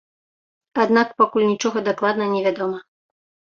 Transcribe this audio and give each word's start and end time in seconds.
Аднак 0.83 1.07
пакуль 1.19 1.45
нічога 1.51 1.85
дакладна 1.91 2.31
невядома. 2.35 2.83